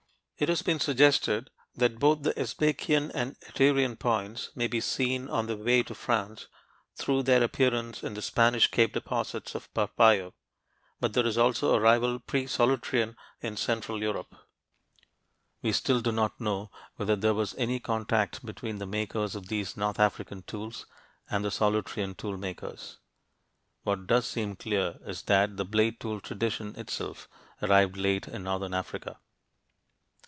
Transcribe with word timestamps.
It 0.37 0.49
has 0.49 0.63
been 0.63 0.79
suggested 0.79 1.51
that 1.75 1.99
both 1.99 2.23
the 2.23 2.33
Sbaikian 2.33 3.11
and 3.13 3.39
Aterian 3.41 3.95
points 3.99 4.49
may 4.55 4.65
be 4.65 4.81
seen 4.81 5.29
on 5.29 5.45
their 5.45 5.55
way 5.55 5.83
to 5.83 5.93
France 5.93 6.47
through 6.95 7.21
their 7.21 7.43
appearance 7.43 8.01
in 8.01 8.15
the 8.15 8.23
Spanish 8.23 8.65
cave 8.71 8.91
deposits 8.91 9.53
of 9.53 9.71
Parpallo, 9.75 10.33
but 10.99 11.13
there 11.13 11.27
is 11.27 11.37
also 11.37 11.75
a 11.75 11.79
rival 11.79 12.19
"pre 12.19 12.45
Solutrean" 12.45 13.15
in 13.41 13.55
central 13.55 14.01
Europe. 14.01 14.33
We 15.61 15.71
still 15.73 16.01
do 16.01 16.11
not 16.11 16.41
know 16.41 16.71
whether 16.95 17.15
there 17.15 17.35
was 17.35 17.53
any 17.59 17.79
contact 17.79 18.43
between 18.43 18.79
the 18.79 18.87
makers 18.87 19.35
of 19.35 19.47
these 19.47 19.77
north 19.77 19.99
African 19.99 20.41
tools 20.41 20.87
and 21.29 21.45
the 21.45 21.49
Solutrean 21.51 22.17
tool 22.17 22.35
makers. 22.35 22.97
What 23.83 24.07
does 24.07 24.25
seem 24.27 24.55
clear 24.55 24.97
is 25.05 25.21
that 25.29 25.57
the 25.57 25.65
blade 25.65 25.99
tool 25.99 26.19
tradition 26.19 26.75
itself 26.79 27.27
arrived 27.61 27.95
late 27.95 28.27
in 28.27 28.45
northern 28.45 28.73
Africa. 28.73 29.19